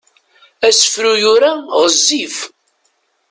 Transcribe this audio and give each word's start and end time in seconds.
Asefru 0.67 1.11
yura 1.21 1.51
ɣezzif. 1.81 2.37